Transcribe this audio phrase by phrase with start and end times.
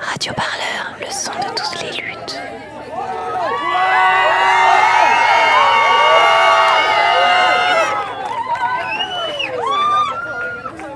[0.00, 2.40] Radio Parleur, le son de toutes les luttes.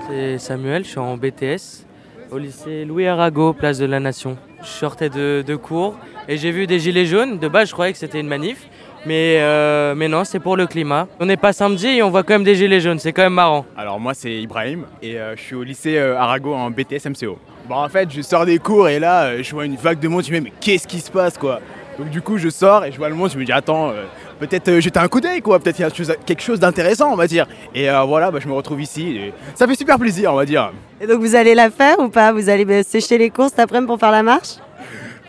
[0.09, 1.85] C'est Samuel, je suis en BTS
[2.31, 4.37] au lycée Louis Arago, place de la Nation.
[4.63, 5.97] Je sortais de, de cours
[6.29, 7.39] et j'ai vu des gilets jaunes.
[7.39, 8.69] De base, je croyais que c'était une manif,
[9.07, 11.07] mais, euh, mais non, c'est pour le climat.
[11.21, 13.35] On n'est pas samedi et on voit quand même des gilets jaunes, c'est quand même
[13.35, 13.65] marrant.
[13.77, 17.39] Alors moi c'est Ibrahim et euh, je suis au lycée euh, Arago en BTS MCO.
[17.69, 20.09] Bon en fait je sors des cours et là euh, je vois une vague de
[20.09, 21.61] monde, je me dis mais qu'est-ce qui se passe quoi?
[21.99, 24.05] Donc du coup je sors et je vois le monde, je me dis attends euh,
[24.41, 27.13] peut-être euh, jeter un coup d'œil quoi, peut-être il y a chose- quelque chose d'intéressant
[27.13, 27.47] on va dire.
[27.75, 30.47] Et euh, voilà bah, je me retrouve ici et ça fait super plaisir on va
[30.47, 30.73] dire.
[30.99, 32.33] Et donc vous allez la faire ou pas?
[32.33, 34.55] Vous allez euh, sécher les courses cet après-midi pour faire la marche?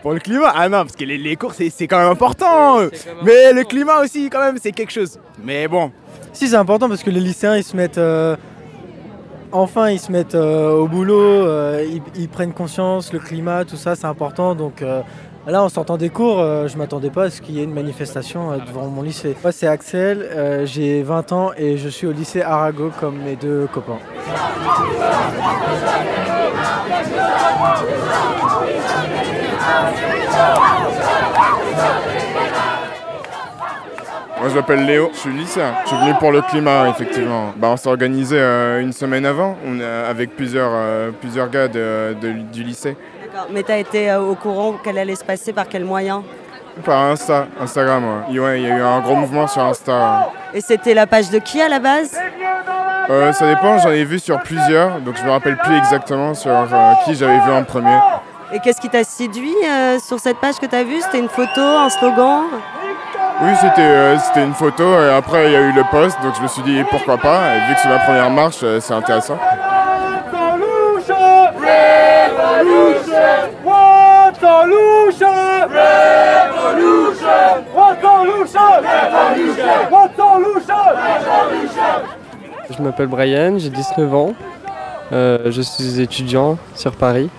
[0.00, 0.50] Pour le climat?
[0.56, 2.78] Ah non parce que les, les cours c'est c'est quand même important.
[3.22, 5.18] Mais le climat aussi quand même c'est quelque chose.
[5.44, 5.92] Mais bon.
[6.32, 8.34] Si c'est important parce que les lycéens ils se mettent euh,
[9.52, 11.84] enfin ils se mettent euh, au boulot, euh,
[12.16, 15.02] ils, prennent conscience, le climat, tout ça c'est important donc euh,
[15.46, 18.56] là en sortant des cours je m'attendais pas à ce qu'il y ait une manifestation
[18.58, 19.36] devant mon lycée.
[19.42, 23.66] Moi c'est Axel, j'ai 20 ans et je suis au lycée Arago comme mes deux
[23.72, 23.98] copains.
[34.40, 35.74] Moi je m'appelle Léo, je suis lycéen.
[35.84, 37.52] Je suis venu pour le climat effectivement.
[37.56, 41.68] Bah, on s'est organisé euh, une semaine avant, on est avec plusieurs, euh, plusieurs gars
[41.68, 42.96] de- de- du lycée.
[43.22, 43.48] D'accord.
[43.52, 46.22] Mais t'as été euh, au courant qu'elle allait se passer par quel moyen
[46.84, 48.34] Par Insta, Instagram, ouais.
[48.34, 49.92] Et ouais, il y a eu un gros mouvement sur Insta.
[49.92, 50.58] ouais.
[50.58, 52.18] Et c'était la page de qui à la base?
[53.10, 56.50] Euh, ça dépend, j'en ai vu sur plusieurs, donc je me rappelle plus exactement sur
[56.52, 56.66] euh,
[57.04, 57.98] qui j'avais vu en premier.
[58.52, 61.00] Et qu'est-ce qui t'a séduit euh, sur cette page que t'as vue?
[61.02, 62.44] C'était une photo, un slogan?
[63.42, 66.34] Oui, c'était euh, c'était une photo et après il y a eu le post, donc
[66.36, 68.92] je me suis dit pourquoi pas, et vu que c'est ma première marche, euh, c'est
[68.92, 69.38] intéressant.
[82.70, 84.34] Je m'appelle Brian, j'ai 19 ans.
[85.12, 87.30] Euh, je suis étudiant sur Paris.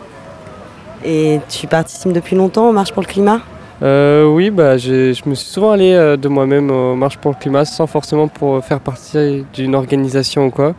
[1.05, 3.39] Et tu participes depuis longtemps aux marches pour le climat?
[3.81, 7.37] Euh, oui, bah, je me suis souvent allé euh, de moi-même aux marches pour le
[7.37, 10.75] climat sans forcément pour faire partie d'une organisation ou quoi.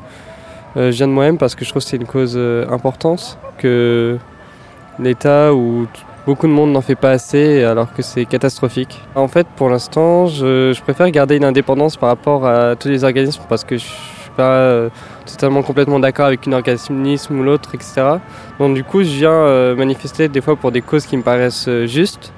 [0.76, 3.38] Euh, je viens de moi-même parce que je trouve que c'est une cause euh, importante,
[3.58, 4.18] que
[4.98, 5.86] l'État ou
[6.26, 9.00] beaucoup de monde n'en fait pas assez alors que c'est catastrophique.
[9.14, 13.42] En fait, pour l'instant, je, préfère garder une indépendance par rapport à tous les organismes
[13.48, 14.88] parce que je suis pas euh,
[15.26, 18.02] totalement complètement d'accord avec une organisme ou l'autre, etc.
[18.58, 21.68] Donc du coup, je viens euh, manifester des fois pour des causes qui me paraissent
[21.68, 22.32] euh, justes,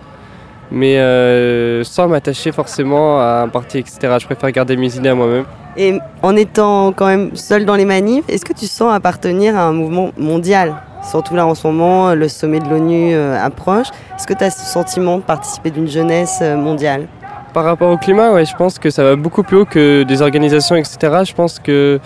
[0.71, 4.17] mais euh, sans m'attacher forcément à un parti, etc.
[4.21, 5.45] Je préfère garder mes idées à moi-même.
[5.77, 9.63] Et en étant quand même seul dans les manifs, est-ce que tu sens appartenir à
[9.63, 10.75] un mouvement mondial?
[11.03, 13.89] Surtout là en ce moment, le sommet de l'ONU euh, approche.
[14.17, 17.09] Est-ce que tu as ce sentiment de participer d'une jeunesse euh, mondiale?
[17.53, 20.23] Par rapport au climat, ouais, je pense que ça va beaucoup plus haut que des
[20.23, 20.97] organisations, etc.
[21.25, 22.01] Je pense que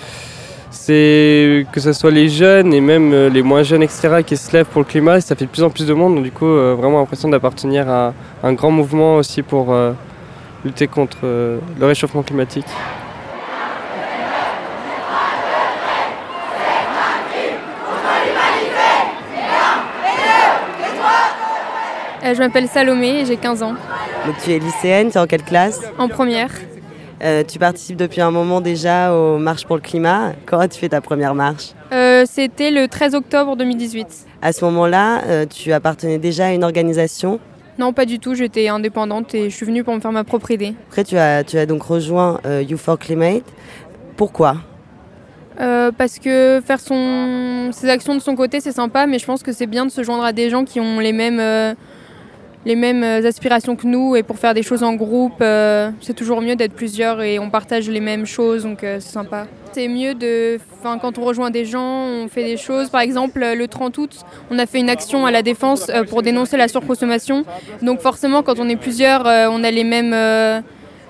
[0.71, 4.53] c'est que ce soit les jeunes et même euh, les moins jeunes, etc., qui se
[4.53, 6.17] lèvent pour le climat, ça fait de plus en plus de monde.
[6.17, 8.13] Donc du coup, euh, vraiment l'impression d'appartenir à
[8.43, 9.93] un grand mouvement aussi pour euh,
[10.65, 12.67] lutter contre euh, le réchauffement climatique.
[22.31, 23.75] Je m'appelle Salomé et j'ai 15 ans.
[24.27, 25.81] Donc tu es lycéenne, tu es en quelle classe?
[25.97, 26.51] En première,
[27.23, 30.33] Euh, Tu participes depuis un moment déjà aux marches pour le climat.
[30.47, 34.07] Quand as-tu fait ta première marche euh, c'était le 13 octobre 2018.
[34.43, 37.41] À ce moment-là, euh, tu appartenais déjà à une organisation.
[37.79, 40.51] Non, pas du tout, j'étais indépendante et je suis venue pour me faire ma propre
[40.51, 40.75] idée.
[40.89, 43.45] Après, tu as, tu as donc rejoint You for Climate.
[44.17, 44.57] Pourquoi
[45.97, 47.71] parce que faire son...
[47.73, 50.05] ses actions de son côté, c'est sympa, mais je pense que c'est bien de se
[50.05, 51.75] joindre à des gens qui ont les mêmes,
[52.69, 54.15] les mêmes euh, aspirations que nous.
[54.15, 57.49] Et pour faire des choses en groupe, euh, c'est toujours mieux d'être plusieurs et on
[57.51, 59.47] partage les mêmes choses, donc euh, c'est sympa.
[59.73, 62.91] C'est mieux de, enfin, quand on rejoint des gens, on fait des choses.
[62.91, 64.11] Par exemple, le 30 août,
[64.51, 67.45] on a fait une action à la défense euh, pour dénoncer la surconsommation.
[67.83, 70.15] Donc forcément, quand on est plusieurs, on a les mêmes,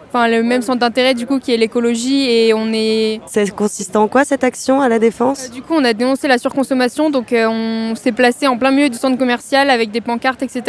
[0.09, 3.97] enfin, le même centre d'intérêt du coup qui est l'écologie et on est Ça consiste
[3.97, 5.51] en quoi cette action à la défense?
[5.51, 8.89] Du coup, on a dénoncé la surconsommation, donc euh, on s'est placé en plein milieu
[8.89, 10.63] du centre commercial avec des pancartes, etc.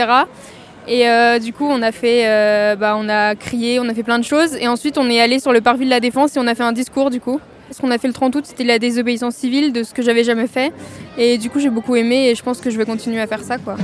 [0.92, 4.02] Et euh, du coup, on a fait, euh, bah, on a crié, on a fait
[4.02, 6.40] plein de choses, et ensuite on est allé sur le parvis de la Défense et
[6.40, 7.40] on a fait un discours du coup.
[7.72, 10.24] Ce qu'on a fait le 30 août, c'était la désobéissance civile de ce que j'avais
[10.24, 10.74] jamais fait,
[11.20, 13.44] et du coup j'ai beaucoup aimé et je pense que je vais continuer à faire
[13.44, 13.76] ça quoi.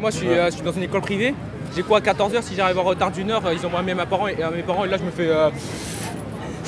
[0.00, 1.34] Moi je suis, euh, je suis dans une école privée.
[1.76, 2.42] J'ai quoi, 14 heures?
[2.42, 4.62] Si j'arrive en retard d'une heure, ils ont mis à mes parents et à mes
[4.62, 4.84] parents.
[4.84, 5.28] Et là, je me fais.
[5.28, 5.48] euh,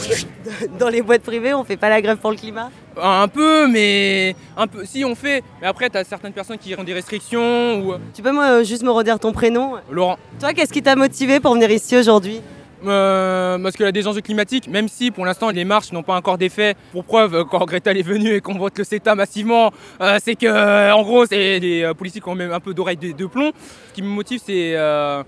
[0.79, 2.71] Dans les boîtes privées, on fait pas la grève pour le climat?
[3.01, 4.85] Un peu, mais un peu.
[4.85, 7.95] Si on fait, mais après t'as certaines personnes qui ont des restrictions ou.
[8.15, 9.75] Tu peux moi euh, juste me redire ton prénom?
[9.91, 10.19] Laurent.
[10.39, 12.41] Toi, qu'est-ce qui t'a motivé pour venir ici aujourd'hui?
[12.87, 16.37] Euh, parce que des enjeux climatiques, même si pour l'instant les marches n'ont pas encore
[16.37, 19.73] d'effet, pour preuve, euh, quand Greta est venue et qu'on vote le CETA massivement,
[20.03, 22.99] euh, c'est que, euh, en gros, c'est les euh, politiques ont même un peu d'oreille
[22.99, 23.53] de, de plomb.
[23.89, 25.23] Ce qui me motive, c'est euh,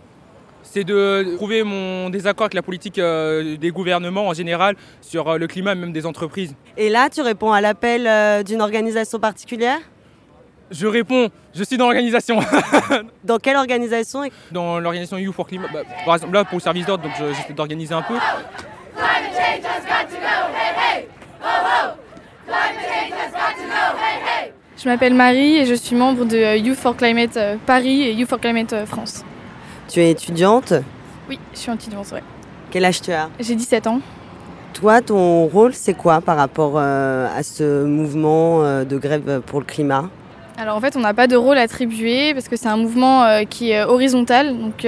[0.73, 5.39] c'est de trouver mon désaccord avec la politique euh, des gouvernements en général sur euh,
[5.39, 6.55] le climat, même des entreprises.
[6.77, 9.79] Et là, tu réponds à l'appel euh, d'une organisation particulière?
[10.71, 12.41] Je réponds, je suis dans l'organisation.
[13.25, 16.85] Dans quelle organisation dans l'organisation You for Climat, bah, par exemple là pour le service
[16.87, 18.15] d'ordre, donc je- j'essaie d'organiser un peu.
[24.79, 28.39] Je m'appelle Marie et je suis membre de Youth for Climate Paris et Youth for
[28.41, 29.25] Climate France.
[29.97, 30.75] Tu es étudiante
[31.27, 32.23] Oui, je suis étudiante, ouais.
[32.71, 34.01] Quel âge tu as J'ai 17 ans.
[34.75, 39.59] Toi, ton rôle, c'est quoi par rapport euh, à ce mouvement euh, de grève pour
[39.59, 40.11] le climat?
[40.59, 43.45] Alors en fait, on n'a pas de rôle attribué parce que c'est un mouvement euh,
[43.45, 44.59] qui est horizontal.
[44.59, 44.87] Donc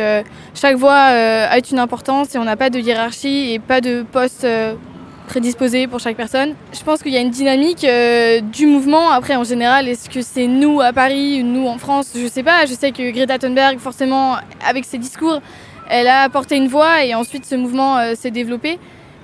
[0.52, 4.46] chaque voix a une importance et on n'a pas de hiérarchie et pas de poste
[5.28, 6.54] prédisposé pour chaque personne.
[6.72, 9.10] Je pense qu'il y a une dynamique euh, du mouvement.
[9.10, 12.12] Après, en général, est-ce que c'est nous à Paris ou nous en France?
[12.16, 12.66] Je sais pas.
[12.66, 14.36] Je sais que Greta Thunberg, forcément,
[14.66, 15.40] avec ses discours,
[15.88, 18.78] elle a apporté une voix et ensuite ce mouvement euh, s'est développé.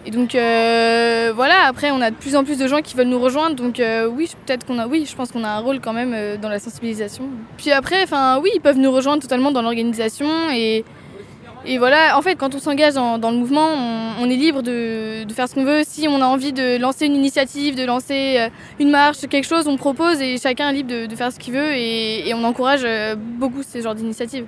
[0.06, 3.09] Et donc euh, voilà, après on a de plus en plus de gens qui veulent
[3.09, 3.81] nous rejoindre, donc
[4.15, 6.59] oui, peut-être qu'on a, oui, je pense qu'on a un rôle quand même dans la
[6.59, 7.25] sensibilisation.
[7.57, 10.85] Puis après, enfin oui, ils peuvent nous rejoindre totalement dans l'organisation et,
[11.66, 13.69] et voilà, en fait, quand on s'engage dans, le mouvement,
[14.20, 15.82] on, est libre de, faire ce qu'on veut.
[15.87, 19.66] Si on a envie de lancer une initiative, de lancer euh, une marche, quelque chose,
[19.66, 23.14] on propose et chacun est libre de, faire ce qu'il veut et, on encourage euh,
[23.16, 24.44] beaucoup ce genre d'initiatives.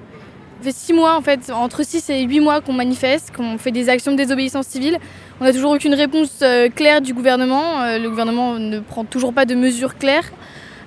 [0.59, 3.71] Ça fait six mois, en fait, entre 6 et 8 mois qu'on manifeste, qu'on fait
[3.71, 4.99] des actions de désobéissance civile.
[5.41, 7.97] On n'a toujours aucune réponse euh, claire du gouvernement.
[7.99, 10.31] Le gouvernement ne prend toujours pas de mesures claires.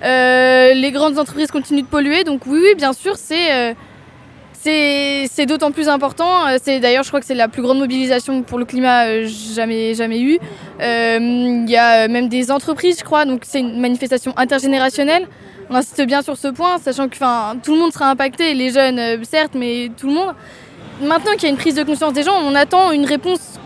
[0.03, 2.23] Les grandes entreprises continuent de polluer.
[2.23, 3.75] Donc oui, bien sûr, c'est
[4.61, 6.47] c'est d'autant plus important.
[6.47, 9.27] Euh, C'est d'ailleurs, je crois que c'est la plus grande mobilisation pour le climat euh,
[9.27, 10.37] jamais jamais eue.
[10.81, 13.25] Euh, Il y a même des entreprises, je crois.
[13.25, 15.27] Donc c'est une manifestation intergénérationnelle.
[15.69, 18.71] On insiste bien sur ce point, sachant que enfin, tout le monde sera impacté, les
[18.71, 20.33] jeunes certes, mais tout le monde.
[21.01, 23.59] Maintenant qu'il y a une prise de conscience des gens, on attend une réponse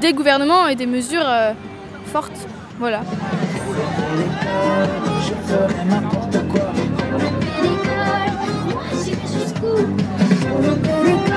[0.00, 1.26] des gouvernements et des mesures
[2.12, 2.46] fortes.
[2.78, 3.00] Voilà.
[5.20, 6.72] Je ferai n'importe quoi.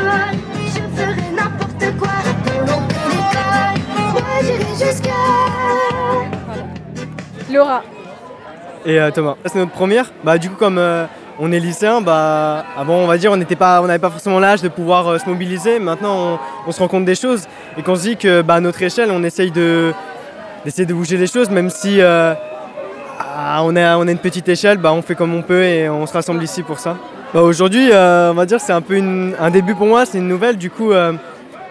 [0.09, 0.38] L'école.
[0.65, 2.09] Je ferai n'importe quoi.
[2.45, 3.77] Pour louper l'école.
[4.13, 5.19] Moi j'irai jusqu'à.
[7.51, 7.83] Laura.
[8.85, 9.35] Et euh, Thomas.
[9.45, 10.11] C'est notre première.
[10.23, 11.06] Bah du coup comme euh,
[11.39, 14.39] on est lycéen, bah avant on va dire on n'était pas, on n'avait pas forcément
[14.39, 15.79] l'âge de pouvoir euh, se mobiliser.
[15.79, 17.47] Maintenant on, on se rend compte des choses
[17.77, 19.94] et qu'on se dit que bah à notre échelle on essaye de
[20.65, 22.33] d'essayer de bouger les choses, même si euh,
[23.19, 25.89] ah, on a on a une petite échelle, bah on fait comme on peut et
[25.89, 26.97] on se rassemble ici pour ça.
[27.31, 30.27] Bah, aujourd'hui euh, on va dire c'est un peu un début pour moi, c'est une
[30.27, 30.57] nouvelle.
[30.57, 31.13] Du coup euh,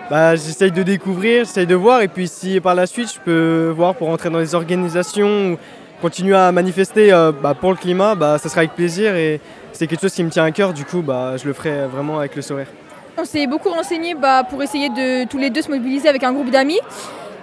[0.08, 3.72] bah, j'essaye de découvrir, j'essaye de voir et puis si par la suite je peux
[3.74, 5.58] voir pour entrer dans des organisations ou
[6.00, 9.40] continuer à manifester euh, bah, pour le climat, bah, ça sera avec plaisir et
[9.72, 12.36] c'est quelque chose qui me tient à cœur, du coup je le ferai vraiment avec
[12.36, 12.68] le sourire.
[13.16, 14.14] On s'est beaucoup renseigné
[14.48, 16.78] pour essayer de tous les deux se mobiliser avec un groupe d'amis.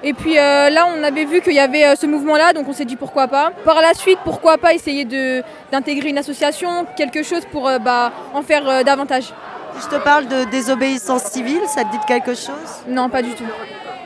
[0.07, 2.73] Et puis euh, là, on avait vu qu'il y avait euh, ce mouvement-là, donc on
[2.73, 3.51] s'est dit pourquoi pas.
[3.65, 8.11] Par la suite, pourquoi pas essayer de- d'intégrer une association, quelque chose pour euh, bah,
[8.35, 9.33] en faire euh, davantage.
[9.81, 12.83] Je te parle de désobéissance civile, ça te dit de quelque chose?
[12.87, 13.43] Non, pas du tout.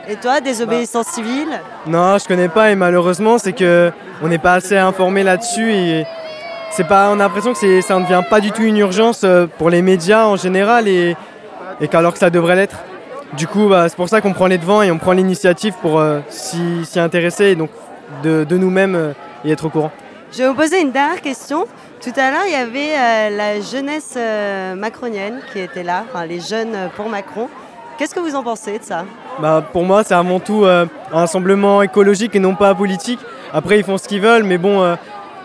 [0.08, 1.60] Et toi, désobéissance civile?
[1.86, 3.92] Non, je connais pas et malheureusement c'est que
[4.22, 6.06] on n'est pas assez informé là-dessus et
[6.72, 9.24] c'est pas, on a l'impression que ça ne devient pas du tout une urgence
[9.58, 11.14] pour les médias en général et,
[11.80, 12.78] et qu'alors que ça devrait l'être.
[13.36, 16.00] Du coup, bah, c'est pour ça qu'on prend les devants et on prend l'initiative pour
[16.00, 17.70] euh, s'y s'y intéresser et donc
[18.24, 19.12] de, de nous-mêmes euh,
[19.44, 19.92] y être au courant.
[20.32, 21.66] Je vais vous poser une dernière question.
[22.02, 26.26] Tout à l'heure, il y avait euh, la jeunesse euh, macronienne qui était là, enfin
[26.26, 27.48] les jeunes pour Macron.
[27.98, 29.04] Qu'est-ce que vous en pensez de ça?
[29.38, 33.20] Bah, pour moi, c'est avant tout un rassemblement écologique et non pas politique.
[33.52, 34.96] Après, ils font ce qu'ils veulent, mais bon,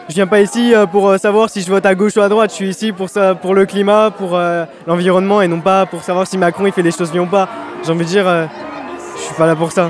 [0.07, 2.29] je viens pas ici euh, pour euh, savoir si je vote à gauche ou à
[2.29, 2.51] droite.
[2.51, 6.03] Je suis ici pour, ça, pour le climat, pour euh, l'environnement et non pas pour
[6.03, 7.49] savoir si Macron il fait les choses bien ou pas.
[7.83, 8.25] J'ai envie de dire,
[9.15, 9.89] je suis pas là pour ça.